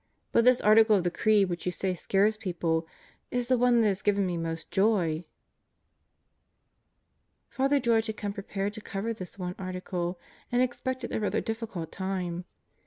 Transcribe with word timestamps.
But 0.31 0.45
this 0.45 0.59
Article 0.61 0.95
of 0.95 1.03
the 1.03 1.11
Creed, 1.11 1.47
which 1.47 1.67
you 1.67 1.71
say 1.71 1.93
scares 1.93 2.35
people, 2.35 2.87
is 3.29 3.49
the 3.49 3.57
one 3.59 3.81
that 3.81 3.87
has 3.87 4.01
given 4.01 4.25
me 4.25 4.35
most 4.35 4.71
joy." 4.71 5.25
Father 7.51 7.79
George 7.79 8.07
had 8.07 8.17
come 8.17 8.33
prepared 8.33 8.73
to 8.73 8.81
cover 8.81 9.13
this 9.13 9.37
one 9.37 9.53
Article 9.59 10.19
and 10.51 10.59
expected 10.59 11.11
a 11.13 11.19
rather 11.19 11.39
difficult 11.39 11.91
time. 11.91 12.45